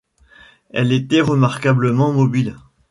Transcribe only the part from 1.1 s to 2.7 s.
remarquablement mobile.